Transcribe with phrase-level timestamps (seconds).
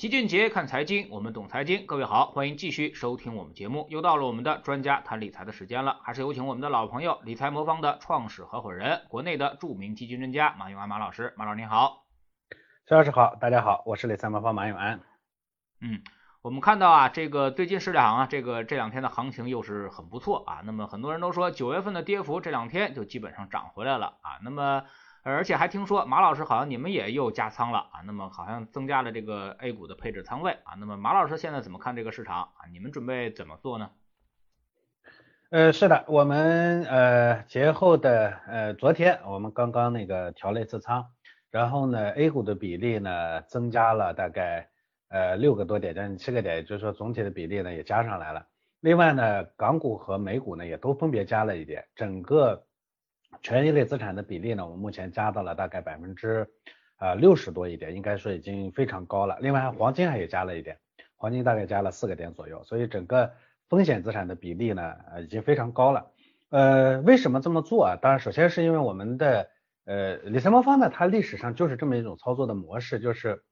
[0.00, 1.84] 齐俊杰看财经，我们懂财经。
[1.84, 3.86] 各位好，欢迎继续收听我们节目。
[3.90, 11.34] 又到了我们的专家谈理财的时间了，还是有请我们的老朋友，理财魔方的创始合伙人，国内的著名基金专家马永安马老师。
[11.36, 12.06] 马老师您好，
[12.88, 15.00] 肖老师好，大家好，我是理财魔方马永安。
[15.82, 16.00] 嗯，
[16.40, 20.62] 我们看到啊，这个最近市场啊，这个这两天的行情又是很不错啊。
[20.64, 24.40] 那么很多人都说九月份的跌幅这两天就基本上涨回来了啊。
[24.42, 24.84] 那么
[25.22, 32.64] 而且还听说马老师好像你们也又加仓了啊，那么好像增加了这个 A 股的配置仓位啊，那么马老师现在怎么看这个市场啊？
[32.72, 33.90] 你们准备怎么做呢？
[35.50, 41.06] 呃，是的，我们呃节后的呃昨天我们刚刚那个调了一次仓，
[41.50, 44.70] 然后呢 A 股的比例呢增加了大概
[45.10, 48.46] 呃六个多点，将近七个点，就是说总体的比例呢也加上来了。
[48.80, 52.64] 另外呢港股和美股呢也都分别加了一点，整个。
[53.42, 56.46] 权益类资产的比例呢，我们目前加到了大概百分之
[56.98, 59.38] 呃六十多一点，应该说已经非常高了。
[59.40, 60.78] 另外，黄金还也加了一点，
[61.16, 63.32] 黄金大概加了四个点左右，所以整个
[63.68, 66.10] 风险资产的比例呢，呃已经非常高了。
[66.50, 67.96] 呃，为什么这么做啊？
[67.96, 69.48] 当然，首先是因为我们的
[69.84, 73.42] 呃理财魔方呢，它历史上就是这么一种操作的模式，就是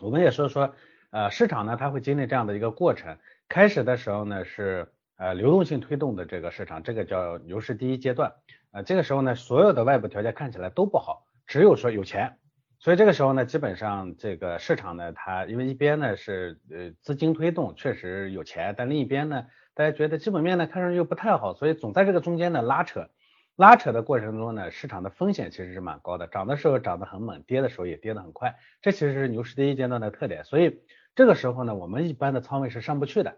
[0.00, 0.74] 我们也说说
[1.10, 4.90] 呃市场呢，它会经历这样的一个过程，开始的时候呢是
[5.22, 8.32] 呃流动性推动的这个市场，这个叫牛市第一阶段。
[8.72, 12.38] 啊，这个时候呢，所有的外部条件看起来都不好，只有说有钱，
[12.80, 23.10] 所以这个时候呢，基本上这个市场呢，它因为一边呢是呃资金推动，确实有钱，但另一边呢，大家觉得基本面呢看上去又不太好，所以总在这个中间呢拉扯，
[23.54, 30.80] 拉扯的过程中呢，市场的风险其实是蛮高的，涨的时候涨得很猛，跌的时候也跌得很快，这其实是牛市第一阶段的特点，所以
[31.14, 33.36] 这个时候呢，我们一般的仓位是上不去的，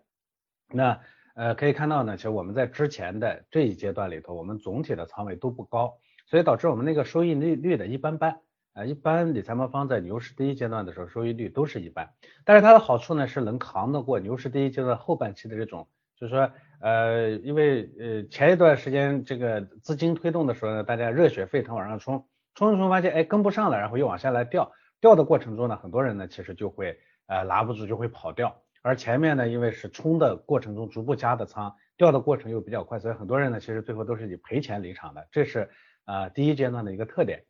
[0.71, 1.01] 那。
[1.35, 8.41] 呃，可以看到呢，其实我们在之前的这一阶段里头，我们总体的仓位都不高，所以导致我们那个收益率率的一般般。
[8.75, 12.11] 啊，一般理财魔方在牛市第一阶段的时候，收益率都是一般。
[12.45, 28.61] 但是它的好处呢，是能扛得过牛市第一阶段后半期的这种，就是说，呃，因为呃前一段时间这个资金推动的时候呢，大家热血沸腾往上冲，冲冲冲发现哎跟不上了，然后又往下来掉，掉的过程中呢，很多人呢其实就会呃拿不住就会跑掉。
[28.85, 35.71] 而前面呢，因为是冲的过程中逐步加的仓，掉的过程又比较快，所以很多人呢，其实最后都是以赔钱离场的，这是
[36.05, 37.43] 呃第一阶段的一个特点，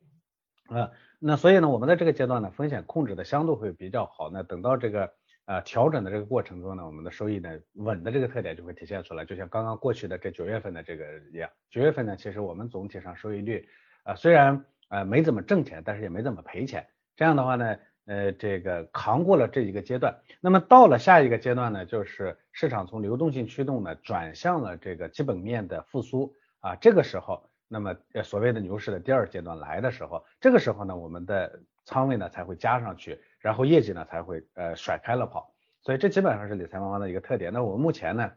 [0.69, 5.11] 呃，那所以呢，我们在这个阶段呢，风险控制的相对会比较好，那等到这个
[5.45, 11.03] 呃调整的这个过程中呢，我们的收益呢稳的这个特点就会体现出来，就像刚刚过去的这九月份的这个
[11.33, 13.67] 一样，九月份呢，其实我们总体上收益率
[14.05, 16.87] 呃虽然呃没怎么挣钱，但是也没怎么赔钱，
[17.17, 17.77] 这样的话呢。
[18.05, 35.51] 呃，这个扛过了这一个阶段，那么到了下一个阶段呢，就是市场从流动性驱动呢转向了这个基本面的复苏啊，这个时候，那么所谓的牛市的第二阶段来的时候，这个时候呢，我们的仓位呢才会加上去，然后业绩呢才会呃甩开了跑，
[35.81, 37.51] 所以这基本上是理财妈妈的一个特点。
[37.51, 38.31] 那我们目前呢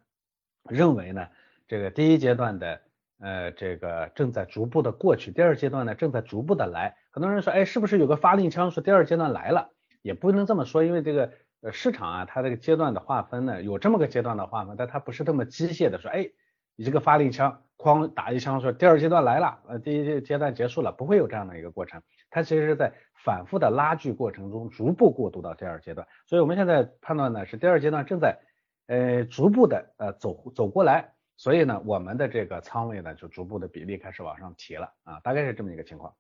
[0.69, 1.29] 认为呢，
[1.67, 2.81] 这个第一阶段的。
[3.21, 6.97] 呃，这个正在逐步的过去，第二阶段呢正在逐步的来。
[7.19, 9.73] 很多人说，哎，是不是有个发令枪说第二阶段来了？
[10.03, 16.31] 也不能这么说，因为这个呃市场啊，它这个阶段的划分呢，有这么个阶段的划分，但它不是这么机械的说，哎，
[16.77, 22.01] 你这个发令枪哐打一枪说第二阶段来了，呃，第一阶段结束了，不会有这样的一个过程。
[22.31, 22.93] 它其实是在
[23.25, 26.07] 反复的拉锯过程中，逐步过渡到第二阶段。
[26.25, 28.39] 所以我们现在判断呢，是第二阶段正在
[28.87, 31.15] 呃逐步的呃走走过来。
[31.37, 36.15] 所以呢，我们的这个仓位呢，就逐步的比例开始往上提了啊，大概是这么一个情况。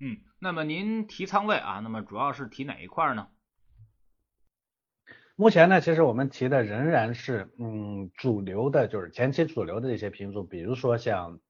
[0.00, 3.28] 嗯，那么您提仓位啊，那么主要是提哪一块呢？
[5.36, 11.40] 目前呢，其实我们提的仍然是嗯主流的，就是前期主流的一些品种，比如说像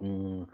[0.00, 0.46] 嗯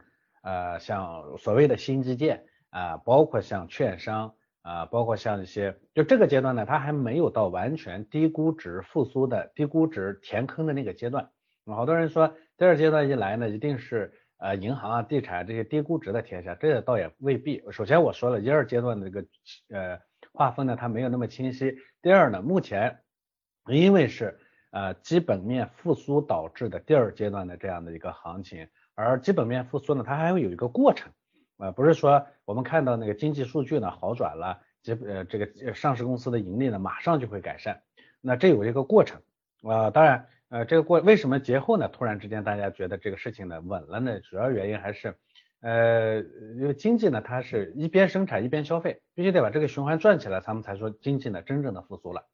[0.43, 11.31] 呃像所谓的新基建啊，包括像券商啊，包括像一些，就这个阶段呢，它还没有到完全低估值复苏的低估值填坑的那个阶段。
[11.67, 14.13] 好多人说第二阶段一来呢，一定是
[14.45, 17.65] 呃银行啊、地产这些低估值的天下，这倒也未必。
[17.71, 19.27] 首先我说了一二阶段的这个
[19.71, 19.99] 呃
[20.35, 21.75] 划分呢，它没有那么清晰。
[22.03, 23.01] 第二呢，目前
[23.71, 24.39] 因为是
[24.71, 31.11] 呃基本面复苏导致的第二阶段的这样的一个行情，而基本面复苏呢，它还会有一个过程
[31.57, 37.81] 啊，不是说我们看到那个经济数据呢好转了，基呃这个上市公司的盈利呢马上就会改善，
[38.21, 39.23] 那这有一个过程
[39.63, 40.27] 啊，当然。
[40.51, 41.89] 呃，这个过为什么节后呢？
[41.89, 44.21] 突然之间大家觉得这个事情呢稳了呢？
[44.21, 45.17] 主要原因还是，
[45.61, 46.19] 呃，
[46.57, 52.27] 因为经济呢它是一边生产一边消费，必须得把这个循环转起来，他们才说经济呢真正的复苏了。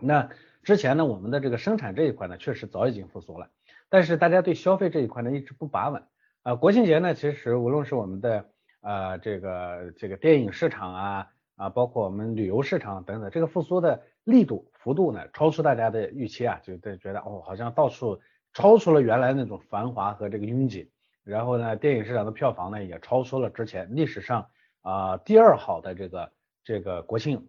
[0.00, 0.30] 那
[0.62, 3.50] 之前呢，我们的这个生产这一块呢确实早已经复苏了，
[3.90, 6.02] 但是大家对消费这一块呢一直不把稳。
[6.42, 8.48] 啊，国庆节呢，其实无论是我们的
[8.80, 11.26] 呃这个这个电影市场啊。
[11.56, 18.20] 啊，包括我们旅游市场等等，这个复苏的力度幅度呢，超出大家的预期啊，就觉觉得哦，好像到处
[18.52, 20.90] 超出了原来那种繁华和这个拥挤。
[21.24, 24.48] 然后呢，电影市场的票房呢，也超出了之前历史上
[24.80, 26.32] 啊第二好的这个
[26.64, 27.48] 这个国庆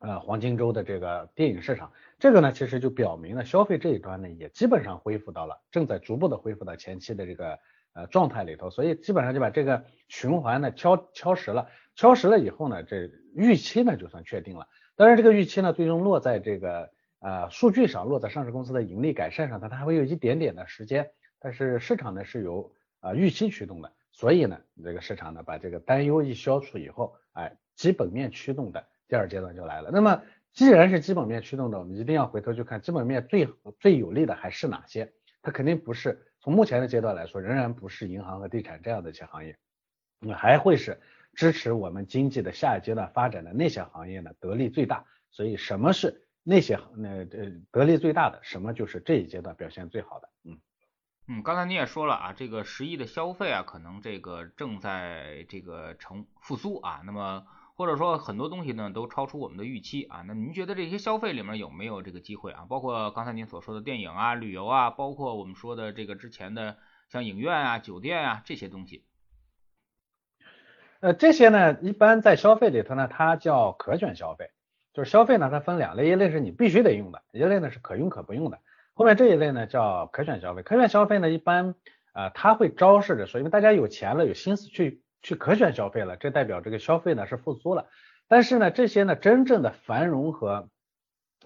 [0.00, 1.92] 呃黄金周的这个电影市场。
[2.18, 7.58] 这个呢，其实就表明了消费这一端呢，也基本上恢复到了正在逐步的恢复到前期的这个
[7.94, 8.70] 呃状态里头。
[8.70, 14.66] 所以基本上就把这个循环呢敲敲实了，敲实了以后呢，这预期呢就算确定了。
[14.96, 16.90] 当然，这个预期呢，最终落在这个
[17.20, 21.10] 呃数据上，落在上市公司的盈利改善上，它它还会有一点点的时间。
[21.38, 29.90] 但是市场呢是由啊，预期驱动的，所以呢，这个市场呢，把这个担忧一消除以后，哎，基本面驱动的第二阶段就来了。
[29.92, 30.22] 那么，
[30.52, 33.46] 既然是基本面驱动的，我们一定要回头去看基本面最
[33.78, 35.12] 最有利的还是哪些？
[35.42, 39.56] 它肯定不是从目前的阶段来说，仍然不是银行和地产这样的一些行业，
[40.20, 40.98] 那还会是
[41.36, 45.04] 支持我们经济的下一阶段发展的那些行业呢，得利最大。
[45.30, 48.40] 所以，什么是那些那呃得利最大的？
[48.42, 50.28] 什么就是这一阶段表现最好的？
[50.44, 50.58] 嗯。
[51.28, 57.44] 嗯，刚才你也说了啊，这个十亿的消费啊，可能这个正在这个成复苏啊，那么
[57.74, 62.64] 或者说很多东西呢都超出我们的预期啊，那您觉得这些消费里面有没有这个机会啊？
[62.66, 66.78] 包括刚才您所说的电影啊、旅游啊，包括我们说的这个之前的
[67.10, 69.04] 像影院啊、酒店啊这些东西。
[71.06, 74.50] 呃，这些呢，一般在消费里头呢，它叫可选消费，
[74.92, 78.58] 就是消费呢它分两类，一类是你必须得用的，一类呢是可用可不用的。
[78.92, 81.76] 后面这一类呢叫可选消费，可选消费呢一般
[82.12, 87.86] 啊它会昭示着说，因为大家有钱了，有心思去去可选消费了，这代表这个消费呢是复苏了。
[88.26, 90.70] 但是呢这些呢真正的繁荣和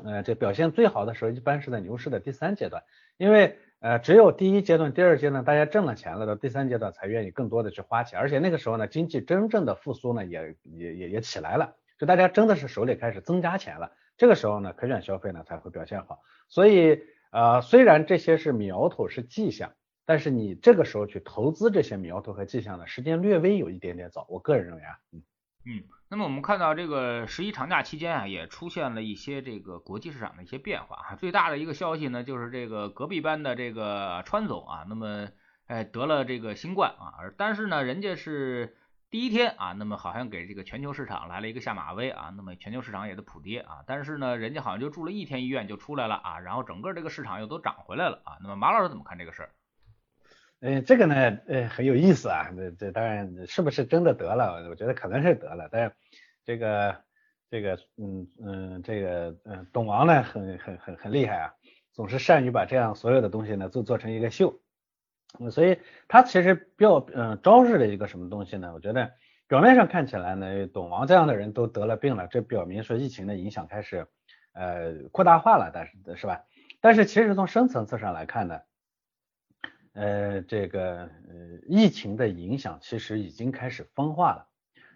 [0.03, 2.83] 呃这表现最好的时候，一般是在牛市的第三阶段，
[3.19, 17.03] 因为呃只有第一阶段、第二阶段大家挣了钱了，到第三阶段才愿意更多的去花钱，而且那个时候呢经济真正的复苏呢也也也也起来了，就大家真的是手里开始增加钱了，这个时候呢可选消费呢才会表现好，所以。
[17.33, 19.73] 呃，虽然这些是苗头是迹象，
[20.05, 24.27] 但是你这个时候去投资这些苗头和迹象呢，时间略微有一点点早。
[24.29, 24.99] 我个人认为啊，
[25.65, 31.15] 嗯，那么我们看到这个十一长假期间啊，也出现了一些这个国际市场的一些变化啊。
[31.17, 35.29] 最大的一个消息呢，就是这个隔壁班的这个川总啊，那么
[35.67, 38.77] 哎得了这个新冠啊，而但是呢，人家是。
[39.13, 48.39] 第一天啊，那么好像给这个全球市场来了一个下马威啊，那么全球市场也在普跌啊，但是呢，人家好像就住了一天医院就出来了啊，然后整个这个市场又都涨回来了啊。
[48.41, 49.51] 那么马老师怎么看这个事儿？
[50.61, 52.51] 嗯，这个呢，呃，很有意思啊。
[52.55, 54.69] 这这当然是不是真的得了？
[54.69, 55.93] 我觉得可能是得了，但是
[56.45, 56.97] 这个
[57.51, 61.55] 这个嗯嗯这个嗯董王呢很很很很厉害啊，
[61.93, 64.61] 总是善于把这样所有的东西呢都做成一个秀。
[65.51, 65.79] 所以
[66.09, 68.75] 他其实表嗯昭示了一个什么东西呢？
[68.75, 69.13] 我觉得
[69.47, 74.07] 表面上看起来呢，董王这样的人都得了病了，这表明说疫情的影响开始
[74.53, 76.45] 呃扩大化了，但是是吧？
[76.83, 78.61] 但是其实从深层次上来看呢，
[79.93, 81.11] 呃这个呃
[81.67, 84.49] 疫情的影响其实已经开始分化了。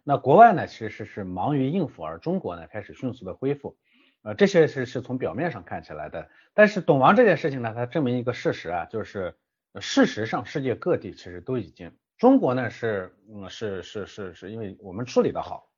[0.03, 3.77] 那国外呢其实是忙于应付，而中国呢开始迅速的恢复，
[4.23, 6.29] 呃这些是是从表面上看起来的。
[6.55, 9.37] 但是董王这件事情呢，它证明一个事实啊，就是。
[9.81, 15.69] 事实上，世界各地其实都已经，中国呢是，嗯，是是是是因为我们处理的好，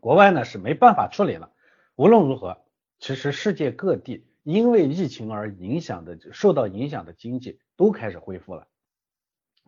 [0.00, 1.52] 国外呢是没办法处理了。
[1.94, 2.64] 无论如何，
[2.98, 8.68] 其实世界各地因为疫情而影响的、受到影响的经济都开始恢复了。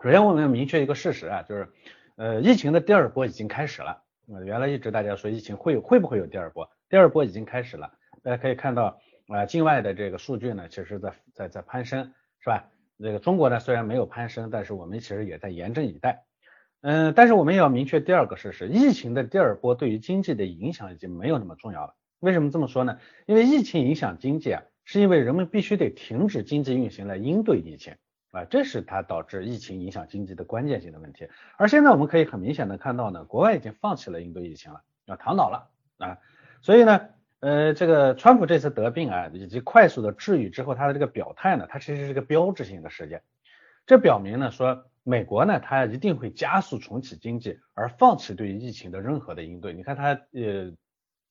[0.01, 1.69] 首先，我们要明确一个事实啊，就是，
[2.15, 4.05] 呃，疫情的第二波已经开始了。
[4.33, 6.71] 呃，原来一直大家说疫情会会不会有第二波？
[6.89, 7.93] 第二波已经开始了。
[8.23, 12.71] 大家可以看到，啊，境外的这个数据呢，其实在在在攀升，是吧？
[13.01, 16.25] 这个中国呢虽然没有攀升，但是我们其实也在严阵以待。
[16.83, 21.97] 嗯，但是我们也要明确第二个事实，疫情的第二波对于经济的影响已经没有那么重要了。
[22.21, 23.01] 为什么这么说呢？
[23.27, 27.97] 因为疫情影响经济啊，是因为人们必须得停止经济运行来应对疫情
[28.35, 31.29] 啊，这是它导致疫情影响经济的关键性的问题。
[31.57, 36.19] 而现在我们可以很明显的看到呢，国外已经放弃了应对疫情了，啊，躺倒了啊，
[36.61, 37.01] 所以呢。
[37.41, 43.21] 呃，这个川普这次得病啊，以及快速的治愈之后，他的这个表态呢，它其实是个标志性的事件。
[43.85, 49.75] 这表明呢，说美国呢，它一定会加速重启经济，而放弃对疫情的任何的应对。
[49.75, 50.73] 你看他呃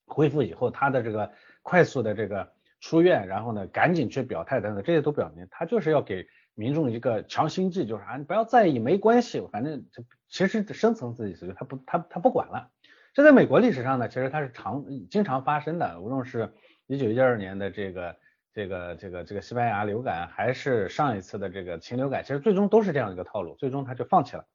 [0.05, 1.31] 恢复以后，他的这个
[1.63, 12.69] 快速的这个出院，然后呢赶紧去表态等等，这些都表明他就是要给民众一个强心剂，就是啊你不要在意，没关系，反正这其实深层次意思就他不他他不管了。
[13.13, 15.99] 这在美国历史上呢，其实它是常经常发生的。
[15.99, 16.51] 无论是
[16.87, 18.15] 一九一二年的这个
[18.51, 24.45] 这个这个这个西班牙流感，还是上一次的这个禽流感，其实最终都是这样一个套路，最终他就放弃了。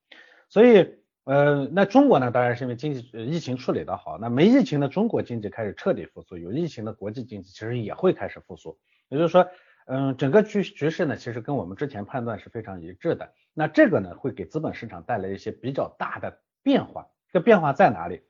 [0.49, 8.77] 所以呃，那中国呢，当然是因为经济疫情处理的好，那没疫情的中国经济开始彻底复苏，有疫情的国际经济其实也会开始复苏。
[9.09, 9.47] 也就是说，
[9.91, 13.33] 嗯，整个局局势呢，其实跟我们之前判断是非常一致的。
[13.55, 17.09] 那这个呢，会给资本市场带来一些比较大的变化。
[17.33, 18.23] 这变化在哪里？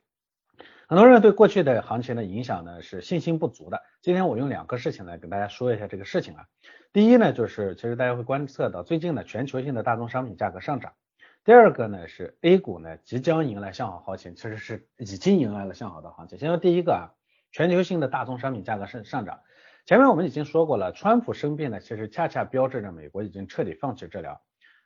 [0.87, 3.81] 很多人对过去的行情的影响呢是信心不足的。
[4.01, 6.47] 今天我用两个事情来跟大家说一下这个事情啊。
[6.93, 10.93] 第一呢，就是其实大家会观测到最近呢全球性的大宗商品价格上涨。
[11.43, 16.39] 第二个呢是 A 股呢即将迎来向好行情，其实是已经迎来了向好的行情。
[16.39, 17.11] 先说第一个啊，
[17.51, 19.41] 全球性的大宗商品价格上上涨。
[19.89, 24.39] 前面我们已经说过了，川普生病呢，其实恰恰标志着美国已经彻底放弃治疗。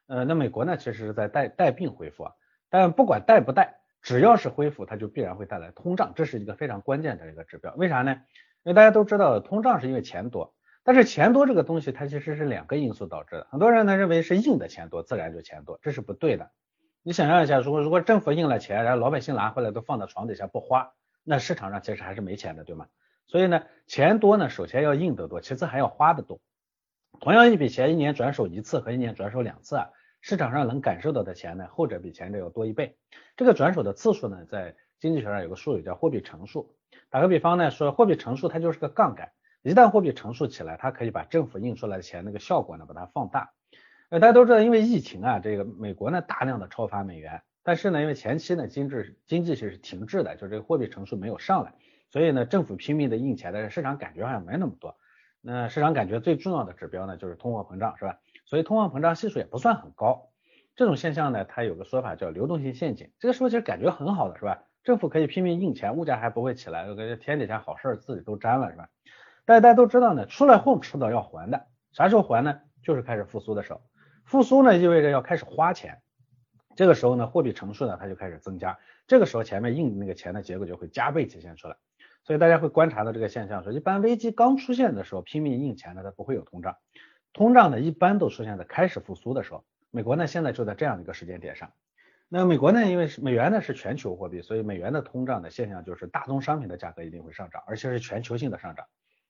[0.08, 2.32] 呃，那美国呢，其实是在带带病恢复啊。
[2.70, 3.82] 但不管带不带。
[4.02, 7.74] 只要是恢复，它就必然会带来通胀，这是一个非常关键的一个指标。
[7.76, 8.14] 为啥呢？
[8.64, 10.56] 因为大家都知道，通胀是因为钱多，
[10.86, 13.48] 但是钱多这个东西，它其实是两个因素导致的。
[13.52, 16.52] 很多人呢认为是印的钱多，自然就钱多，这是不对的。
[17.02, 20.94] 你想象一下，如果如果政府印了钱，然后老百姓拿回来都放在床底下不花，
[21.26, 22.88] 那市场上其实还是没钱的，对吗？
[23.28, 26.40] 所以呢，钱多呢，首先要印得多，其次还要花得多。
[27.20, 29.90] 同样一笔钱，一年转手一次和一年转手两次啊。
[30.22, 32.98] 市场上能感受到的钱呢，后者比前者要多一倍。
[33.36, 36.78] 这个转手的次数呢，在经济学上有个术语叫货币乘数。
[37.10, 43.52] 打个比方呢，说货币乘数它就是个杠杆，一旦货币乘数起来，它可以把政府印出来的钱那个效果呢把它放大。
[44.08, 48.96] 呃，大家都知道，因为疫情啊，这个美国呢大量的超发美元，但是呢，因为前期呢经济
[49.28, 51.74] 经济是停滞的，就这个货币乘数没有上来，
[52.14, 54.96] 所以呢政府拼命的印钱，但是市场感觉好像没那么多。
[55.42, 58.20] 那市场感觉最重要的指标呢就是通货膨胀，是吧？
[58.46, 60.30] 所以通货膨胀系数也不算很高，
[60.76, 63.10] 这种现象呢，它有个说法叫流动性陷阱。
[63.18, 64.64] 这个时候其实感觉很好的是吧？
[64.84, 68.90] 政府可以拼命印钱，物价还不会起来，感觉天底下好事自己都沾了是吧？
[69.46, 72.60] 但是大家都知道呢，出来混迟早要还的，啥时候还呢？
[72.84, 73.82] 就是开始复苏的时候。
[74.24, 76.00] 复苏呢意味着要开始花钱，
[76.76, 78.78] 这个时候呢货币乘数呢它就开始增加，
[79.08, 81.76] 这个时候前面印那个钱的结果就会加倍体现出来。
[82.24, 86.78] 所以大家会观察到这个现象，说一般危机刚出现的时候拼命印钱呢，它不会有通胀。
[87.34, 89.66] 通胀呢，一般都出现在开始复苏的时候。
[89.92, 91.72] 美国呢，现在就在这样的一个时间点上。
[92.30, 98.86] 那美国呢，因为美元呢是全球货币，所以美元的通胀的现象就是大宗商品的价格一定会上涨，而且是全球性的上涨。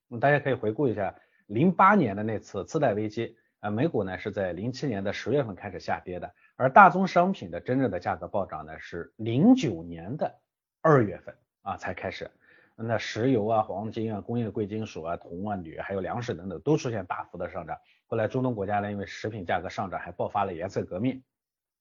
[0.07, 1.15] 那么大家可以回顾一下
[1.47, 10.39] 零八年的那次次贷危机，呃，美股呢是在零七年的十月份开始下跌的，而大宗商品的真正的价格暴涨呢是零九年的
[10.81, 12.29] 二月份啊才开始。
[12.75, 17.77] 那石油啊、黄金啊、工业贵金属啊、铜啊、铝还有粮食等等都出现大幅的上涨。
[18.07, 21.23] 后来中东国家呢，因为食品价格上涨，还爆发了颜色革命。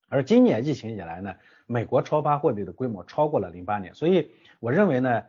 [0.09, 1.35] 而今年疫情以来呢，
[1.67, 3.95] 美国超发货币的规模超过了零八年。
[3.95, 5.23] 所以我认为呢，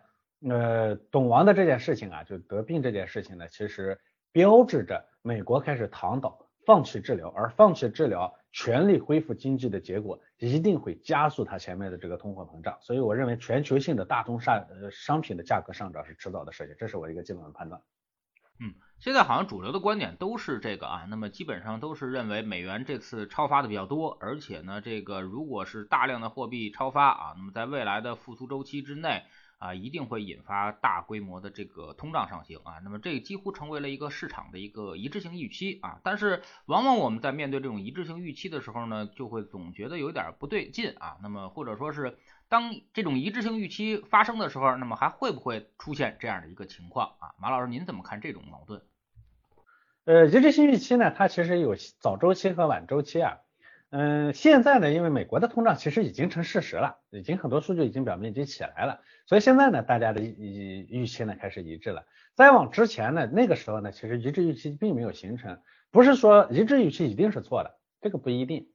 [0.50, 4.00] 呃，懂王的这件事情啊，就得病这件事情呢，其实
[4.32, 6.40] 标志着美国开始躺倒。
[6.66, 12.78] 放弃治疗，而放弃治疗，全力恢复经济的结果，一定会加速它前面的这个通货膨胀。
[12.82, 17.82] 所以我认为全球性的大宗商呃商品的价格上涨是迟早的事情，这是我一个基本的判断。
[18.60, 29.24] 嗯，现在好像主流的观点都是这个啊，那么基本上都是认为美元这次超发的比较多，而且呢，这个如果是大量的货币超发啊，那么在未来的复苏周期之内。
[29.64, 36.02] 啊，一定会引发大规模的这个通胀上行啊，那么这几乎成为了一个市场的一个一致性预期啊。
[36.04, 41.16] 但是往往我们在面对这种一致性预期的时候呢，就会总觉得有点不对劲啊。
[41.24, 42.18] 那么或者说是
[42.50, 47.32] 当这种一致性预期发生的时候，那么还会不会出现这样的一个情况啊？
[47.40, 48.82] 马老师，您怎么看这种矛盾？
[50.04, 53.38] 呃，一致性预期呢，它其实有早周期和晚周期啊。
[53.96, 62.04] 嗯，现在呢，因为美国的通胀其实已经成事实了，已经很多数据已经表明已经起来了，所以现在呢，大家的预预期呢开始一致了。
[62.34, 65.60] 再往之前呢，那个时候呢，其实一致预期并没有形成，
[65.92, 68.66] 不是说一致预期一定是错的，这个不一定。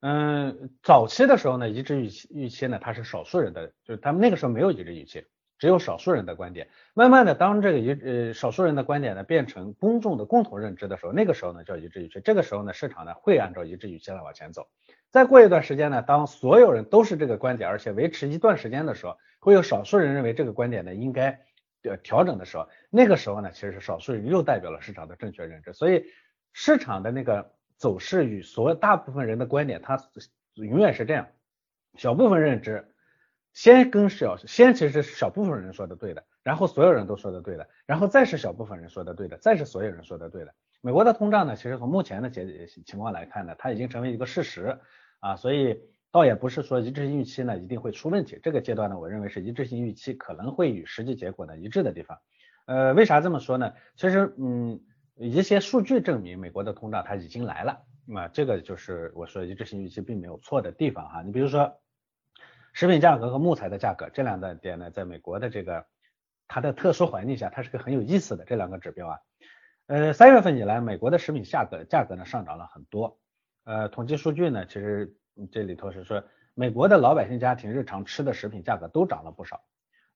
[0.00, 5.26] 嗯，早期的时候呢，一致预期预期呢，它是少数人的，就是他们那个时候没有一致预期。
[5.62, 14.66] 只有少数人的观点，慢慢的，当这个一呃少数人的观点呢变成公众的共同认知的时候，那个时候呢叫一致预期，这个时候呢市场呢会按照一致预期来往前走。
[15.08, 21.38] 再过一段时间呢，当所有人都是这个观点，而且维持一段时间的时候，会有少数人认为这个观点呢应该
[21.84, 25.72] 呃调整的时候，那个时候呢其实少数人又代表了市场的正确认知。
[25.72, 26.06] 所以
[26.52, 29.96] 市场的那个走势与所有大部分人的观点，它
[30.54, 31.28] 永远是这样，
[31.94, 32.88] 小部分认知。
[33.52, 40.54] 先跟小先其实是小部分人说的对的，然后所有人都说的对的，然后再是小部分人说的对的，再是所有人说的对的。
[40.80, 44.78] 美国的通胀呢，其实从目前的结情况来看呢，它已经成为一个事实
[45.20, 45.80] 啊，所以
[46.10, 48.40] 倒也不是说一致性预期呢一定会出问题。
[48.42, 52.18] 这个阶段呢，我认为是一致性预期可能会与实际结果呢一致的地方。
[52.66, 53.74] 呃，为啥这么说呢？
[53.96, 54.80] 其实嗯，
[55.16, 61.22] 一些数据证明美国的通胀它已经来了，那么这个就是我说一致性预期并没有错的地方哈。
[61.22, 61.76] 你比如说。
[62.72, 65.86] 食品价格和木材的价格这两个点呢，在美国的这个
[66.48, 69.18] 它的特殊环境下，它是个很有意思的这两个指标啊。
[69.86, 73.18] 呃，三月份以来，美国的食品价格价格呢上涨了很多。
[73.64, 75.14] 呃，统计数据呢，其实
[75.50, 76.24] 这里头是说，
[76.54, 79.62] 美国的老百姓家庭日常吃的食品价格都涨了不少。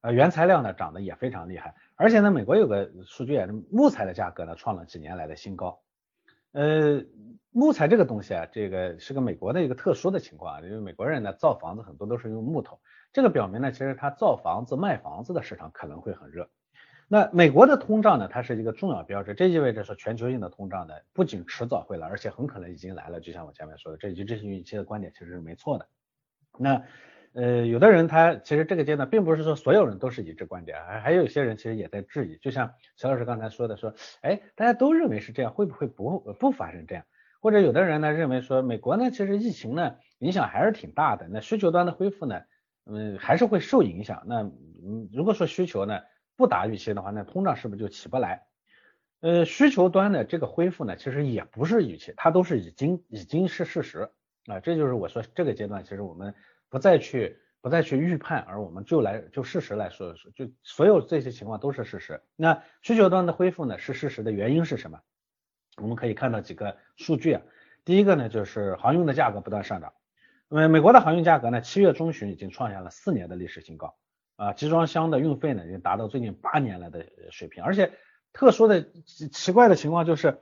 [0.00, 3.38] 呃，原材料呢涨得也非常厉害，而且呢，美国有个数据，
[3.70, 5.80] 木材的价格呢创了几年来的新高。
[6.52, 7.04] 呃，
[7.50, 12.80] 木材这个东西啊，这个是个美国的一个特殊的情况，因为美国人呢造房子很多都是用木头，
[13.12, 16.48] 这个表明呢，其实他造房子卖房子的市场可能会很热。
[17.08, 23.20] 那美国的通胀呢，它是一个重要标志，这意味着说全球性的通胀呢，不仅迟早会来，而且很可能已经来了。
[23.20, 25.86] 就像我前面说的，这一致性预期的观点其实是没错的。
[26.58, 26.82] 那
[27.36, 32.38] 呃，有的人他其实这个阶段并不是说所有人都是一致观点，还还有一些人其实也在质疑。
[32.38, 37.04] 就像小老师刚才说的，说哎，大家都认为是这样，会不会不不发生这样？
[37.40, 42.40] 或者有的人呢认为说，美国呢其实疫情呢影响还是挺大的，那需求端的恢复呢，
[42.86, 44.24] 嗯，还是会受影响。
[44.26, 46.00] 那嗯，如果说需求呢？
[46.38, 48.42] 不达预期的话，那通胀是不是就起不来？
[49.22, 54.10] 呃，需求端的这个恢复呢，其实也不是预期，它都是已经已经是事实
[54.48, 54.60] 啊。
[54.60, 56.34] 这就是我说这个阶段，其实我们
[56.68, 62.20] 不再去不再去预判，而我们就来就事实来说说，就所有这些情况都是事实。
[62.36, 65.00] 那需求端的恢复呢，是事实的原因是什么？
[65.76, 67.42] 我们可以看到几个数据啊。
[67.84, 69.92] 第一个呢，就是航运的价格不断上涨。
[70.48, 73.96] 那美国的航运价格呢，七月中旬已经创下了四年的历史新高。
[74.36, 77.90] 啊，集装箱的运费呢，已经达到最近八年来的水平，而且
[78.34, 78.86] 特殊的
[79.32, 80.38] 奇怪的情况就是，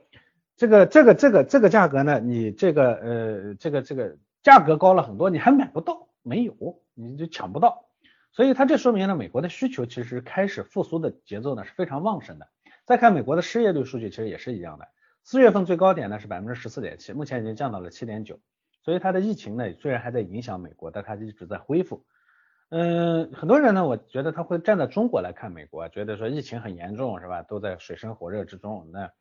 [0.57, 7.85] 这个这个这个这个价格呢，你这个呃这个这个价格高了很多，你还买不到，没有，你就抢不到，
[8.31, 12.47] 所以它这说明呢，美国的需求其实开始复苏的节奏呢是非常旺盛的。
[12.85, 14.87] 再看美国的失业率数据，其实也是一样的，
[15.23, 18.39] 四月份最高点呢是百分之十四点七，目前已经降到了七点九，
[18.83, 22.05] 所以它的疫情呢虽然还在影响美国，但它一直在恢复。
[22.69, 27.43] 嗯，很多人呢，我觉得他会站在中国来看美国，觉得说疫情很严重，是吧？
[27.43, 29.11] 都在水深火热之中，那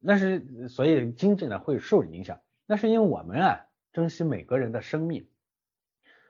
[0.00, 2.40] 那是所以经济呢会受影响。
[2.66, 5.28] 那是因为我们啊珍惜每个人的生命。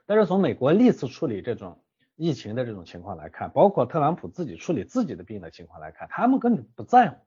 [0.05, 1.83] 但是从美国历次处理这种
[2.15, 7.17] 疫情的这种情况来看，包括特朗普自己处理自己的病的情况来看，他们根本不在乎。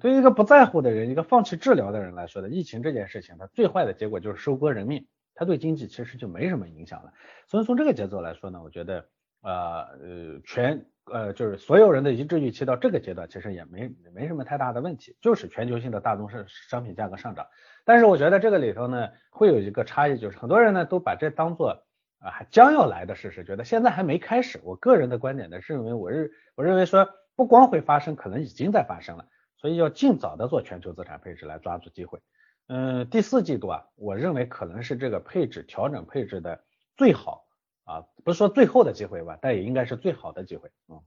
[0.00, 5.06] 对于一个不在乎的人，一个放弃治疗的人来说的疫情这件事情，它最坏的结果就是收割人命。
[5.38, 7.12] 它对经济其实就没什么影响了，
[7.46, 9.06] 所以从这个节奏来说呢，我觉得
[9.42, 17.46] 呃呃全呃就是所有人的一致预期到这个阶段其实也没没什么太大的问题，就是全球性的大宗商商品价格上涨。
[17.84, 21.86] 但是我觉得这个里头呢会有一个差异，就是很多人呢都把这当做
[22.18, 24.60] 啊还将要来的事实，觉得现在还没开始。
[24.64, 29.26] 我个人的观点呢认为我认我认为说不光会发生，可能已经在发生了，
[29.58, 32.20] 所以要尽早的做全球资产配置来抓住机会。
[32.68, 36.64] 嗯，第四季度啊，我认为可能是这个配置调整配置的
[36.96, 37.45] 最好
[37.86, 40.68] 啊，不是说最后的机会吧，但也应该是最好的机会。
[40.88, 41.00] 啊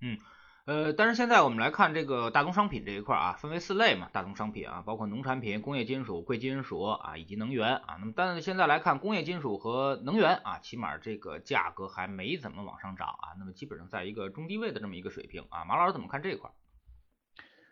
[0.00, 0.18] 嗯
[0.64, 7.96] 呃，但是现在我们来看这个大宗商品这一块啊，分为四类嘛，大宗商品啊，包括农产品、工业金属、贵金属啊，以及能源啊。
[7.98, 15.64] 那么但是现在来看，工业金属和能源啊，起码这个价格还没怎么往上涨啊，那么基本上在一个中低位的这么一个水平啊。
[15.64, 16.50] 马老师怎么看这一块？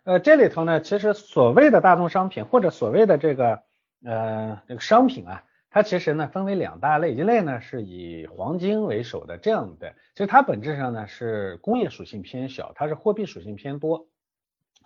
[0.05, 3.63] 呃，这里头呢，其实所谓的大宗商品或者所谓的这个
[4.07, 5.45] 呃这个商品啊，
[5.77, 14.09] 它其实呢分为两大类，一类呢是以黄金为首的这样的，其实它本质上呢是工业属性偏小，它是货币属性偏多，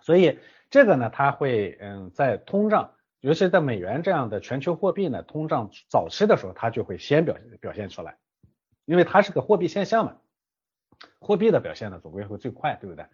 [0.01, 0.37] 所以
[0.69, 8.17] 这个呢它会嗯在通胀，尤其在美元这样的全球货币呢通胀早期的时候，它就会先表表现出来，
[8.83, 10.17] 因为它是个货币现象嘛，
[11.21, 13.05] 货币的表现呢总归会最快，对不对？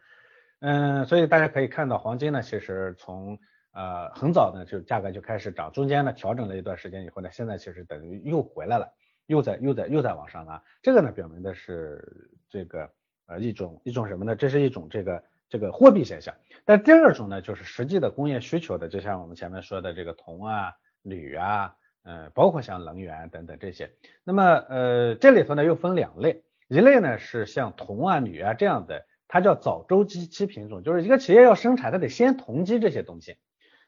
[0.62, 3.38] 嗯，所以大家可以看到，黄金呢，其实从
[3.78, 8.92] 呃很早呢就价格就开始涨，中间呢调整了一段时间以后呢，现在其实等于又回来了，
[9.28, 10.64] 又在又在又在往上拉。
[10.82, 12.90] 这个呢表明的是这个
[13.28, 14.36] 呃一种一种什么呢？
[14.36, 16.34] 这是一种这个这个货币现象。
[16.66, 23.92] 但第二种呢就是实际的工业需求的，就像我们前面说的这个铜啊、铝啊，呃，包括像能源等等这些。
[24.24, 29.06] 那么呃这里头呢又分两类，一类呢是像铜啊、铝啊这样的。
[29.30, 33.36] 它叫早周期品种，就是一个企业要生产，它得先囤积这些东西。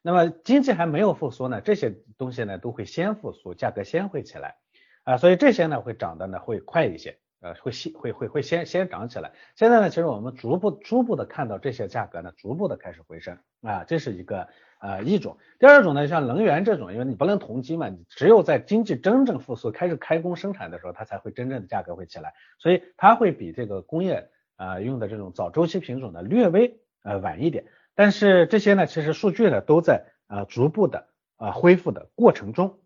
[0.01, 4.55] 那么经济还没有复苏呢，这些东西呢都会先复苏，价格先会起来
[5.03, 9.31] 啊，所以这些呢会涨的呢会快一些，呃，会先会会会先先涨起来。
[9.55, 14.47] 现在呢，其实我们逐步逐步的看到这些价格呢逐步的开始回升啊，这是一个
[14.79, 15.37] 呃一种。
[15.59, 24.29] 第二种呢，像能源这种，因为你不能囤积嘛，你只有在经济真正复苏、开始开工生产的时候，它才会真正的价格会起来，所以它会比这个工业。
[24.59, 27.63] 啊，用的这种早周期品种呢，略微呃晚一点，
[27.95, 32.79] 但是这些呢，其实数据呢都在啊逐步的啊恢复的过程中，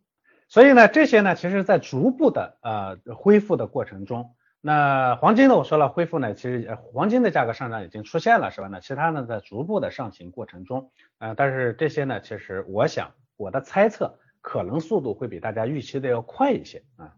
[0.47, 8.67] 所以呢，这些呢，其实在逐步的呃恢复的过程中，那黄金呢，我说了恢复呢，其实黄金的价格上涨已经出现了，是吧？
[8.67, 17.13] 那其他呢，在逐步的上行过程中，呃，但是这些呢，其实我想我的猜测，可能速度会比大家预期的要快一些啊。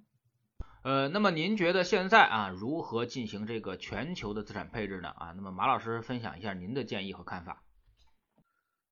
[0.84, 5.10] 呃，那么您觉得现在啊，如何进行这个全球的资产配置呢？
[5.10, 7.65] 啊，那么马老师分享一下您的建议和看法。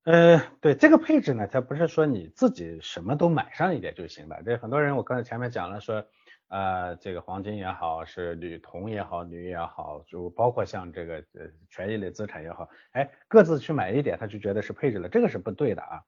[0.04, 4.42] 呃，对这个配置呢，它不是说你自己什么都买上一点就行了。
[4.44, 6.04] 这很多人，我刚才前面讲了说，
[6.48, 16.02] 呃，这个黄金也好，是铝铜也好，铝也好，就包括像这个呃权益类资产也好，哎，各自去买一点，他就觉得是配置了，这个是不对的啊。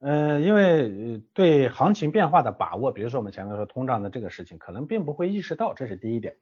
[0.00, 6.34] 呃，因为对行情变化的把握，比如说我们前面说通胀的这个事情，可能并不会意识到，这是第一点。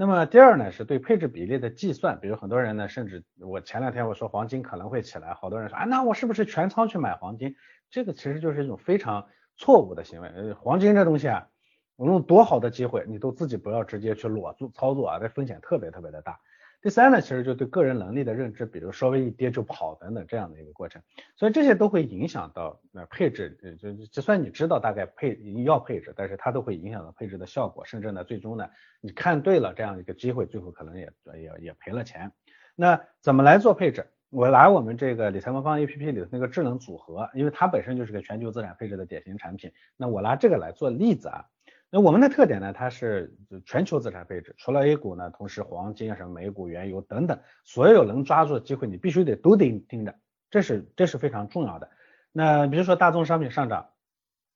[0.00, 7.56] 那么第二呢，是对配置比例的计算，比如很多人呢，甚至我前两天我说黄金可能会起来，好多人说啊，那我是不是全仓去买黄金？
[7.90, 10.52] 这个其实就是一种非常错误的行为。
[10.52, 11.48] 黄金这东西啊，
[11.96, 16.38] 无论多好的机会，你都自己不要直接去裸做操作啊，这风险特别特别的大。
[16.80, 21.02] 第三呢，其实就对个人能力的认知，比如稍微一跌就跑等等这样的一个过程，
[21.34, 28.68] 所以这些都会影响到那配置，呃，就就算你知道大概配要配置，但是它都会影响到配置的效果，甚至呢，最终呢，
[29.00, 32.30] 你看对了这样一个机会，最后可能也也也赔了钱。
[32.76, 34.06] 那怎么来做配置？
[34.30, 41.44] 我拿我们这个理财魔方 A P P 里的那个智能组合，因为它本身就是个全球资产配置的典型产品，那我拿这个来做例子啊。
[41.90, 42.72] 那我们的特点呢？
[42.74, 50.14] 它是全球资产配置，除了 A 股呢，同时黄金啊、什么美股、原油等等，所有能抓住的机会，你必须得都得盯着，
[50.50, 51.88] 这是这是非常重要的。
[52.30, 53.88] 那比如说大宗商品上涨，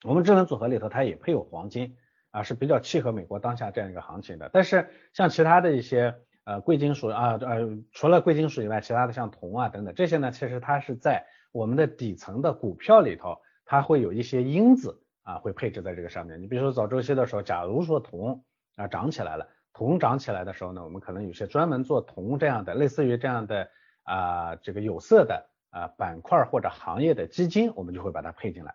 [0.05, 1.97] 我们智能组合里头它也配有黄金
[2.33, 4.51] 啊，是比较契合美国当下这样一个行情的。
[4.53, 6.15] 但是像其他的一些
[6.45, 15.02] 呃贵金属啊呃，除了贵金属以外，其他的像铜啊等等这些呢，其实它是在我们的底层的股票里头，它会有一些因子。
[15.23, 16.41] 啊，会配置在这个上面。
[16.41, 18.45] 你比如说早周期的时候，假如说铜
[18.77, 23.71] 啊涨起来了，铜涨起来的时候呢，我们可能有些专门做铜这样的，类似于这样的
[24.03, 28.75] 啊这个有色的啊板块或者行业的基金，我们就会把它配进来。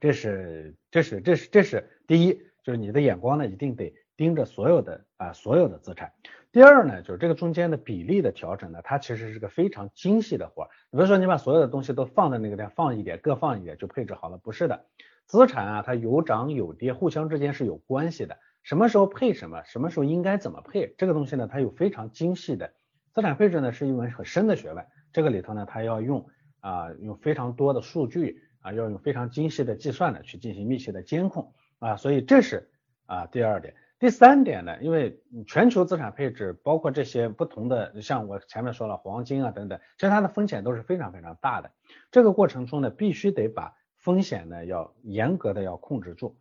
[0.00, 6.12] 这是这是这是这是第一，就是你的眼光呢一定得盯着所有的啊所有的资产。
[6.52, 10.68] 第二呢，就是这个中间的比例的调整呢，它其实是个非常精细的活儿。
[10.90, 14.86] 比如说你把所有的东西都放在那个地方放一点，各放一点就配置好了，不是的。
[15.30, 18.36] 资产啊，它有涨有跌，互相之间是有关系的。
[18.64, 22.72] 什么时候配什么，什么时候应该怎么配，这个东西呢，它有非常精细的
[23.14, 24.84] 资产配置呢，是一门很深的学问。
[25.12, 26.26] 这个里头呢，它要用
[26.58, 31.94] 啊，用非常多的数据啊，要用非常精细的计算呢，去进行密切的监控啊。
[31.94, 32.68] 所以这是
[33.06, 33.76] 啊第二点。
[34.00, 41.70] 第三点呢，因为全球资产配置包括这些不同的，像我前面说了黄金啊等等，其实它的风险都是非常非常大的。
[42.10, 46.36] 这个过程中呢，必须得把风险呢要严格的要控制住，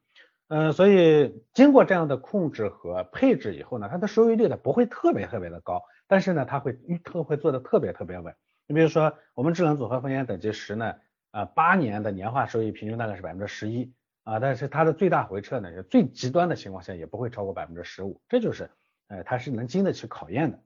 [0.48, 8.34] 嗯，所以经过这样的控制和配置以后呢，它的收益率呢不会特别特别的高，但是呢，它会特会做的特别特别稳。
[8.66, 10.96] 你比如说我们智能组合风险等级十呢，
[11.32, 13.94] 啊，八年的年化收益平均大概是百分之十一
[14.24, 18.70] 啊，但是它的最大回撤呢，最极端的情况下也不会超过百分之十五，这就是
[19.10, 20.60] 呃它是能经得起考验的。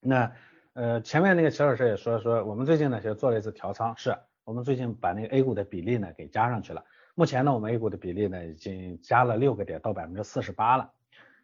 [0.00, 0.32] 那
[0.74, 4.16] 呃前面那个齐老师也说说，我们最近呢就做了一次调仓是。
[4.50, 6.84] 我们最近把那个 A 股的比例呢给加上去了，
[7.14, 10.90] 目前呢我们 A 股的比例呢已经加了六个点到百分之四十八了，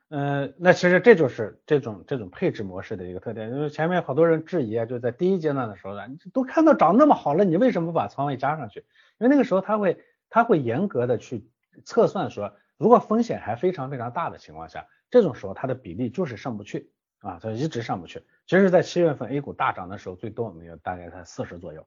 [0.09, 8.81] 嗯，那其实这就是这种这种配置模式的一个特点，因为前面好多人质疑啊，就在第一阶段的时候呢，都看到涨那么好了，你为什么不把仓位加上去？
[9.19, 11.49] 因为那个时候他会他会严格的去
[11.85, 16.91] 测算说，如果风险还非常非常大的情况下，这种时候它的比例就是上不去
[17.21, 18.25] 啊，它一直上不去。
[18.49, 21.87] 其实，在七月份 A 股大涨的时候，最多我们有大概在四十左右。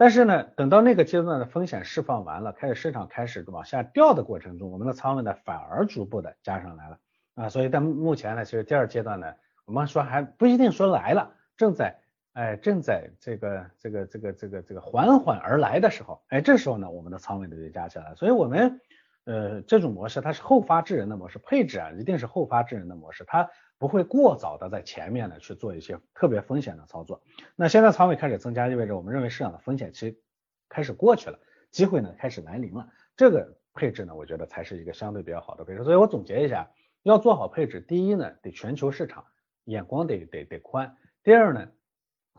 [0.00, 6.98] 但是呢，等到那个阶段的风险释放完了，开始市场开始往下掉的过程中，我们的仓位呢反而逐步的加上来了
[7.34, 9.34] 啊，所以在目前呢，其实第二阶段呢，
[9.66, 11.98] 我们说还不一定说来了，正在
[12.34, 18.80] 哎正在这个这个这个这个这个缓缓而来的时候，哎这时候呢，我们的仓位呢就加起来了，所以我们
[19.24, 23.50] 呃这种模式它是后发制人的模式，配置啊一定是后发制人的模式，它。
[23.78, 27.22] 不会过早的在前面呢去做一些特别风险的操作。
[27.54, 30.20] 那现在仓位开始增加，意味着我们认为市场的风险期
[30.68, 31.38] 开始过去了，
[31.70, 32.88] 机会呢开始来临了。
[33.16, 35.84] 这个配置呢，我觉得才是一个相对比较好的配置。
[35.84, 36.70] 所以我总结一下，
[37.04, 39.24] 要做好配置，第一呢，得全球市场
[39.64, 41.68] 眼光得得得宽；第二呢，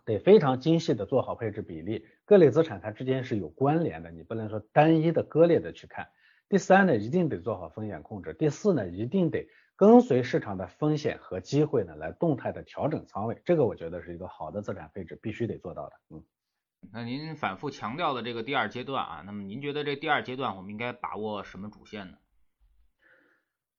[0.04, 6.10] 得非常精细的做好配置比例，各类资产它之间是有关联的，你不能说单一的割裂的去看。
[6.50, 9.48] 第三呢，一定得做好风险控制；第四呢，一定得。
[9.80, 15.96] 跟随市场的风险和机会呢，来动态的调整仓位，这个我觉得是一个好的资产配置必须得做到的。
[16.10, 16.22] 嗯，
[16.92, 22.18] 那您反复强调的这个第二阶段啊，那么您觉得这第二阶段我们应该把握什么主线呢？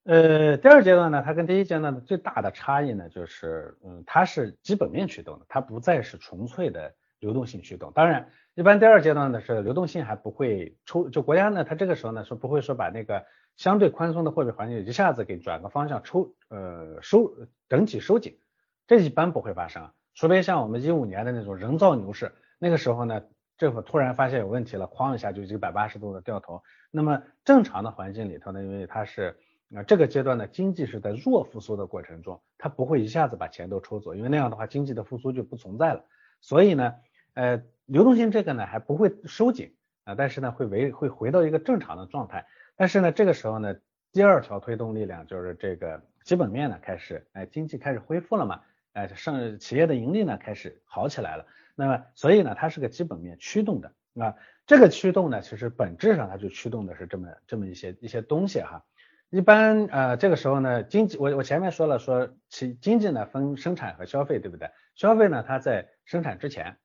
[0.05, 7.93] 呃，第二阶段呢，它跟第一阶段的最大的差异呢，就是嗯，它是基本面驱动的，它不再是纯粹的流动性驱动。
[7.93, 13.23] 当然，一般第二阶段呢是流动性还不会抽，就国家呢，它这个时候呢是不会说把那个
[13.57, 17.33] 相对宽松的货币环境一下子给转个方向抽呃收
[17.69, 18.39] 整体收紧，
[18.87, 23.23] 这一般不会发生，除非像我们一五年的那种人造牛市，那个时候呢，
[23.59, 26.63] 政府突然发现有问题了，哐一下就一百八十度的掉头。
[26.91, 29.37] 那么正常的环境里头呢，因为它是
[29.75, 36.05] 啊，这个阶段呢，经济是在弱复苏的过程中，它不会一下子把钱都抽走，因为那样的话，经济的复苏就不存在了。
[36.41, 36.95] 所以呢，
[37.35, 42.47] 呃，流动性这个呢还不会收紧啊，但是呢会维会回到一个正常的状态。
[42.81, 43.77] 但是呢，这个时候呢，
[44.11, 48.63] 第二条推动力量就是这个基本面呢开始，哎，经济开始恢复了嘛，
[48.95, 51.45] 哎，上企业的盈利呢开始好起来了。
[51.75, 54.35] 那么，所以呢，它是个基本面驱动的啊，
[54.67, 58.83] 这个驱动呢，其实本质上它就驱动的是这么这么一些一些东西哈。
[59.29, 64.71] 一般呃这个时候呢，经济我我前面说了说其经济呢分生产和消费，对不对？
[64.95, 66.79] 消费呢它在生产之前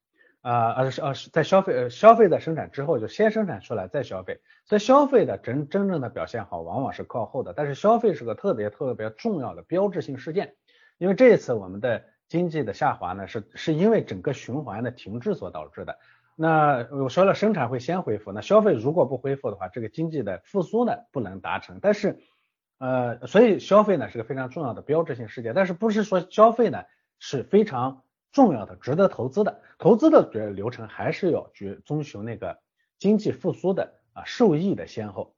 [0.45, 7.53] 啊呃是呃在消费呃消费在生产之后就先生产出来再消费，所以消费的真真正的表现好往往是靠后的。
[7.53, 10.55] 但是消费是个特别特别重要的标志性事件，
[10.97, 15.97] 因为这一次我们的经济的下滑呢是是因为整个循环的停滞所导致的。
[16.36, 22.19] 那我说了生产会先恢复，那消费如果不恢复的话，这个经济的复苏呢不能达成，但是。
[22.77, 26.84] 呃，所以消费呢是个非常重要的标志性事件，但是不是说消费呢
[27.19, 28.03] 是非常
[28.36, 29.62] 重要的、值得投资的？
[29.80, 32.60] 投资的主要流程还是要去遵循那个
[33.00, 35.34] 经济复苏的啊受益的先后。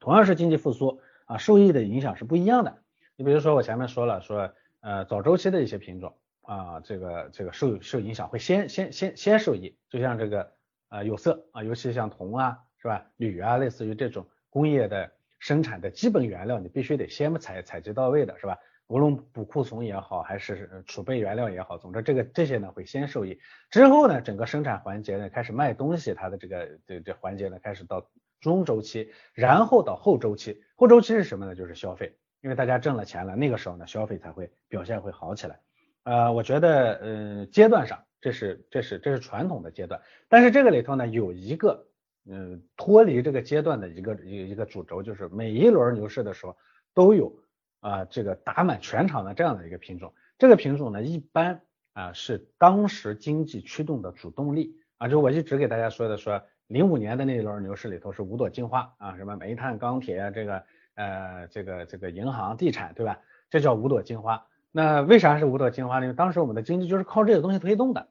[0.00, 2.78] 同样是经济复苏啊，受益的影响是不一样的。
[3.16, 10.52] 你比如说我前面说了，说呃早周期的一些品种啊，这个这个受受影响会先先先先受益，就像这个
[10.88, 13.04] 呃有色啊，尤其像铜啊，是吧？
[13.18, 15.12] 铝啊，类似于这种工业的。
[15.38, 18.58] 生产的基本原料，你必须得先采采集到位的是吧？
[18.92, 23.40] 无论补库存也好，还是储备原料也好，总之这个这些呢会先受益。
[23.70, 28.06] 之后呢，整个生产环节呢开始卖东西，它的这个这这环节呢开始到
[28.38, 30.62] 中周期，然后到后周期。
[30.76, 31.54] 后周期是什么呢？
[31.54, 35.58] 就是消费，因为大家挣了钱了，那个时候呢消费才会表现会好起来。
[36.04, 41.86] 呃，我觉得呃阶段上这是这是这是传统的阶段，但是这个里头呢有一个。
[42.24, 46.56] 嗯，脱离这个阶段的一个一一个主轴，就是每一轮牛市的时候
[46.94, 47.41] 都有
[47.82, 50.14] 啊这个打满全场的这样的一个品种。
[50.38, 51.60] 这个品种呢，一般
[51.92, 55.08] 啊是当时经济驱动的主动力啊。
[55.08, 60.64] 就我一直给大家说的，说零五年的那一轮牛市里头是五朵金花啊，什么煤炭、钢铁啊，这个
[60.94, 63.20] 呃这个这个银行、地产，对吧？
[63.50, 64.46] 这叫五朵金花。
[64.70, 66.06] 那为啥是五朵金花呢？
[66.06, 68.08] 因为当时我们的经济就是靠这个东西推动的。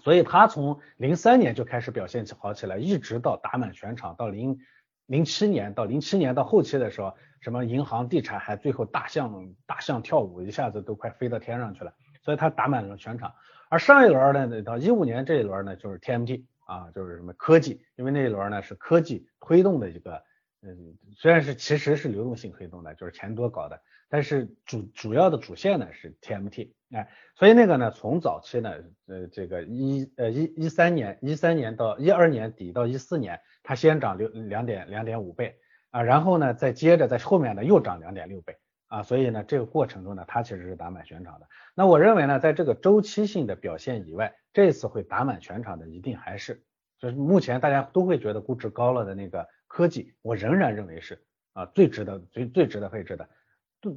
[0.00, 4.58] 所以它从零三年就开始表现起好起来，一直到打满全场，到零
[5.06, 11.92] 零七年到零七年到后期的时候，什么银行、地产还最后大象大象跳舞，一下子都快飞到天上去了。
[12.22, 13.34] 所以它打满了全场。
[13.68, 20.22] 而上一轮呢，到一五年这一轮呢，就是 TMT 啊，就是什么科技，因为那一轮呢是科技推动的一个，
[20.62, 23.80] 嗯，虽然是其实是流动性推动的，就是钱多搞的。
[24.08, 28.74] 但是主主要的主线呢是 TMT，哎，所以那个呢从早期呢，
[29.06, 35.56] 呃，这个一呃一一三年一三年到一二年底到一四年，它先涨六两点两点五倍
[35.90, 41.46] 啊，然后呢再接着在后面呢又涨两点六倍啊，所以呢这个过程中呢它其实是打满全场的。
[41.74, 46.62] 那我认为呢，在这个周期性的表现以外，这次会打满全场的一定还是
[46.98, 51.18] 就是目前大家都会觉得估值高了的那个科技，我仍然认为是
[51.54, 53.26] 啊最值得最最值得配置的。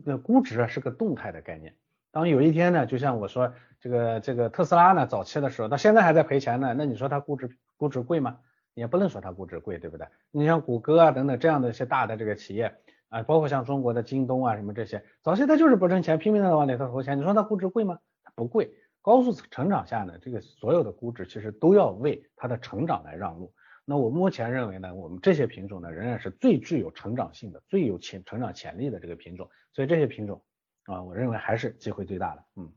[0.06, 1.76] 那估值啊是个动态的概念。
[2.12, 8.40] 当有一天呢，就像我说这个这个特斯拉呢，早期的时候到现在还在赔钱呢，那你说它估值估值贵吗？
[8.74, 10.08] 也不能说它估值贵，对不对？
[10.32, 12.74] 你像谷歌啊等等这样的一些大的这个企业
[13.10, 17.20] 啊，包括像中国的京东啊什么这些，早期它就是不挣钱，拼命的往里头投钱。
[17.20, 18.00] 你说它估值贵吗？
[18.24, 18.74] 它不贵。
[19.02, 23.54] 高速成长下呢，这个所有的估值其实都要为它的成长来让路。
[23.88, 30.44] 那我目前认为呢，我们这些品种呢，仍然是最具有成长性的、最有潜成长潜力的这个品种，所以这些品种
[30.86, 32.44] 啊，我认为还是机会最大的。
[32.56, 32.74] 嗯。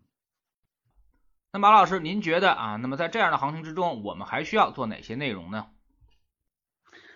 [1.51, 5.68] 那马老师，您觉得啊，那么在这样的行情之中，我们还需要做哪些内容呢？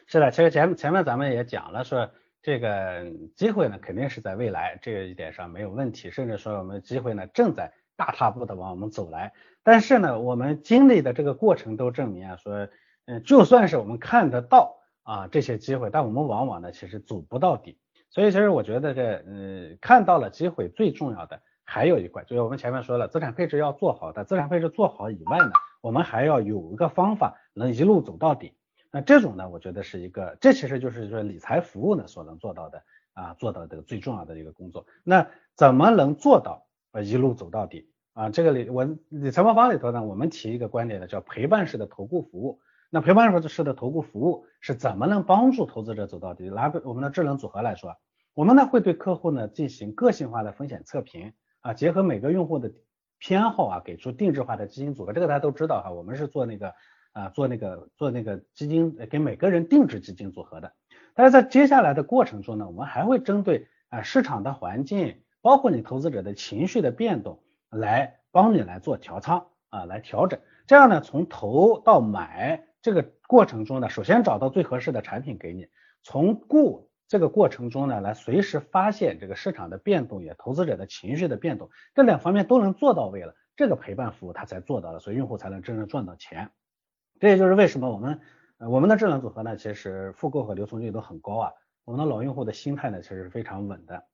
[0.06, 9.34] 是的，其实前前面咱们也讲了，说这个机会呢，肯定是在未来这一点上没有问题，甚至说我们机会呢正在大踏步的往我们走来。
[9.62, 12.70] 但是呢，我们经历的这个过程都证明啊，说。
[13.06, 17.78] 嗯，就算是我们看得到啊这些机会，但我们往往呢其实走不到底。
[18.10, 28.52] 所以其实我觉得这嗯看到了机会，最重要的还有一块，就是我们前面说了，资产配置要做好的，资产配置做好以外呢，我们还要有一个方法能一路走到底。
[28.90, 32.82] 那这种呢，我觉得是一个，这其实就是说理财服务呢所能做到的
[33.14, 34.86] 啊做到这个最重要的一个工作。
[35.02, 38.28] 那怎么能做到呃一路走到底啊？
[38.28, 42.60] 这个里我理财魔方里头呢，我们提一个观点呢，叫陪伴式的投顾服务。
[42.94, 46.50] 那陪伴式的投顾服务是怎么能帮助投资者走到底？
[46.50, 47.96] 拿我们的智能组合来说，
[48.34, 52.70] 我们呢会对客户呢进行个性化的风险测评啊，结合每个用户的
[53.18, 55.14] 偏好啊，给出定制化的基金组合。
[55.14, 56.74] 这个大家都知道哈，我们是做那个
[57.14, 60.70] 啊做那个做那个基金给每个人定制基金组合的。
[61.14, 70.38] 但是在接下来的过程中呢，我们还会针对啊市场的环境，包括你投资者的情绪的变动，来帮你来做调仓啊，来调整。
[70.66, 72.66] 这样呢，从投到买。
[72.82, 75.68] 这个过程中呢，首先找到最合适的产品给你，
[76.02, 86.50] 从顾这个过程中呢，来随时发现这个市场的变动，也投资者的情绪的变动，这两方面都能做到位了，这个陪伴服务它才做到了，所以用户才能真正赚到钱。
[87.20, 88.20] 这也就是为什么我们
[88.58, 91.52] 我们的智能组合呢，其实复购和留存率都很高啊，
[91.84, 94.04] 我们的老用户的心态呢，其实是非常稳的。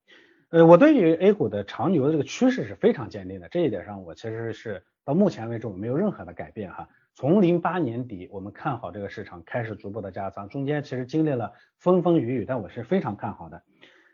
[0.50, 6.88] 呃，我对于 A 股的长牛的这个趋势是非常坚定的，这一点上我其实是到目前为止我没有任何的改变哈。
[7.18, 13.62] 从零八年底，我们看好这个市场开始逐步的加仓，中间其实经历了风风雨雨，但我是非常看好的。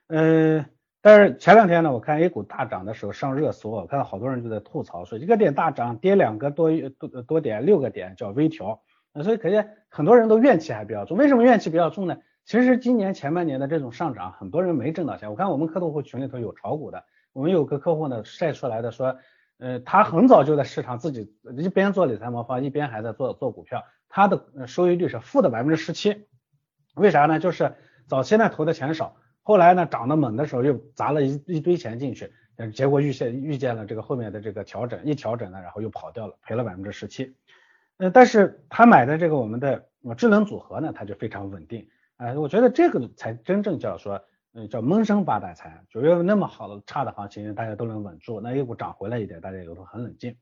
[0.06, 0.64] 嗯，
[1.02, 8.80] 但是前两天呢，我看 A 股大涨的时候上热搜，我看到好多人就在吐槽说一个点大涨，跌两个多多多点六个点叫微调，
[9.22, 11.18] 所以可见很多人都怨气还比较重。
[11.18, 12.16] 为什么怨气比较重呢？
[12.46, 15.28] 其实今年前半年的这种上涨，很多人没挣到钱。
[15.28, 19.18] 我看我们客户群里头有炒股的，我们有个客户呢晒出来的说。
[19.58, 26.26] 呃，他很早就在市场自己一边做理财魔方，一边还在做做股票，他的收益率是负的百分之十七。
[26.96, 27.38] 为啥呢？
[27.38, 27.74] 就是
[28.08, 32.32] 早期呢投的钱少，后来呢涨得猛的时候又砸了一一堆钱进去，
[32.74, 37.36] 结果遇见遇见了这个后面的这个调整，一调整呢，然后又跑掉了，赔了百分之十七。
[37.98, 39.86] 呃，但是他买的这个我们的
[40.16, 41.88] 智能组合呢，它就非常稳定。
[42.16, 44.20] 呃，我觉得这个才真正叫说。
[44.56, 45.84] 嗯，叫闷声发大财。
[45.90, 48.40] 九月份那么好的差的行情，大家都能稳住。
[48.40, 50.36] 那 A 股涨回来一点，大家也都很冷静。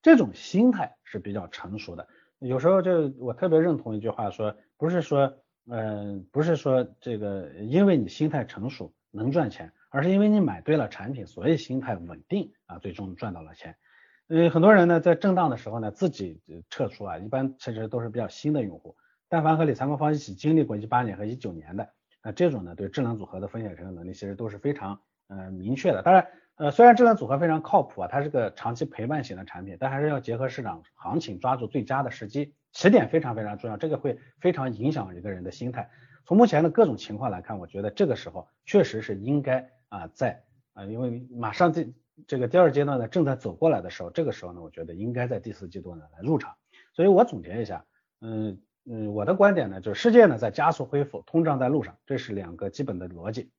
[0.00, 2.08] 这种心态是比较成熟的。
[2.38, 5.34] 有时候就我特别认同一句话说，不是说，
[5.66, 13.76] 嗯，不是说这个因为你心态成熟能赚钱，而是因为你买对了产品，所以心态稳定啊，最终赚到了钱。
[14.28, 18.96] 嗯，很多人呢在震荡的时候呢自己撤出啊，一般其实都是比较新的用户。
[19.28, 21.90] 但凡和理财魔方一起经历过一八年和一九年的。
[22.32, 26.02] 这种呢，对智能组合的风险承受能力其实都是非常呃明确的。
[26.02, 32.54] 当然，呃，虽然智能组合非常靠谱啊，它是个长期陪伴型的产品，但还是要结合市场行情，抓住最佳的时机。
[32.72, 35.90] 起点非常非常重要，这个会非常影响一个人的心态。
[36.26, 40.42] 从目前的各种情况来看，我觉得这个时候确实是应该啊，在
[40.74, 41.92] 啊，因为马上这
[42.26, 46.54] 这个第二阶段呢正在走过来的时候，这个时候呢，我觉得应该在第四季度呢来入场。
[46.92, 47.84] 所以我总结一下，
[48.20, 48.60] 嗯。
[48.90, 53.50] 嗯，我的观点呢，就是世界呢在加速恢复，通胀在路上，这是两个基本的逻辑。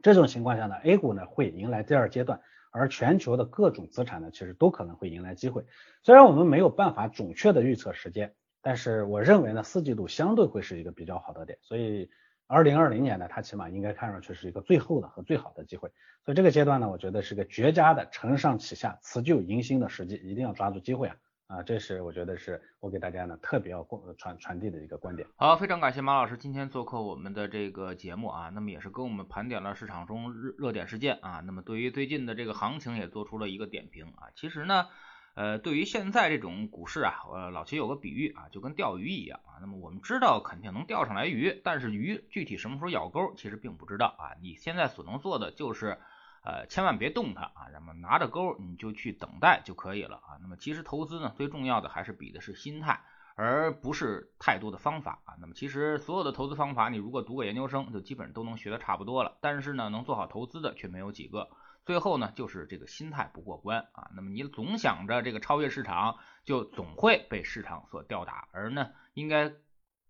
[0.00, 5.64] 这种情况下呢，A 股呢会迎来第二阶段，而全球的各种资产呢，其实都可能会迎来机会。
[6.04, 11.58] 虽然我们没有办法准确的预测时间，但是我认为呢，四季度相对会是一个比较好的点。
[11.62, 12.08] 所以，
[12.46, 15.90] 二零二零年呢，它起码应该看上去是一个最后的和最好的机会。
[16.24, 21.16] 所以这个阶段呢，我觉得是个绝佳的承上启下、辞旧迎新的时机，一定要抓住机会啊！
[21.50, 23.84] 啊，这是我觉得是我给大家呢特别要
[24.16, 25.26] 传传递的一个观点。
[25.34, 34.30] 好，非常感谢马老师今天做客我们的这个节目啊，那么也是跟我们盘点了市场中热热点事件啊，那么对于最近的这个行情也做出了一个点评啊。
[34.36, 34.86] 其实呢，
[35.34, 39.58] 呃，对于现在这种股市啊，呃，老齐有个比喻啊，就跟钓鱼一样啊。
[39.60, 44.38] 那么我们知道肯定能钓上来鱼，但是鱼具体什么时候咬钩，其实并不知道啊。
[44.40, 45.98] 你现在所能做的就是。
[46.42, 50.38] 呃，千万别动它啊，那么拿着钩你就去等待就可以了啊。
[50.40, 53.02] 那么其实投资呢，最重要的还是比的是心态，
[53.36, 55.34] 而不是太多的方法啊。
[55.40, 59.36] 那么其实所有的投资方法，你如果读个研究生，就基本都能学的差不多了。
[59.42, 61.50] 但是呢，能做好投资的却没有几个。
[61.84, 64.10] 最后呢，就是这个心态不过关啊。
[64.14, 68.48] 那么你总想着这个超越市场，就总会被市场所吊打。
[68.52, 69.52] 而呢，应该。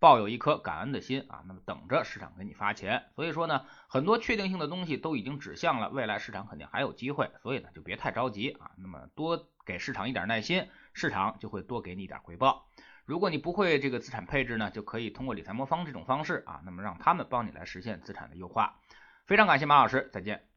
[0.01, 3.05] 抱有一颗感恩的心啊，那么等着市场给你发钱。
[3.15, 8.71] 所以说呢，很多确定性的东西都已经指向了未来市场肯定还有机会，所以呢就别太着急啊。
[8.79, 12.67] 那么多给市场一点耐心，市场就会多给你一点回报。
[13.05, 18.81] 如果你不会这个资产配置呢，就可以通过理财魔方这种方式啊，那么让他们帮你来实现资产的优化。
[19.27, 20.50] 非常感谢马老师，再见。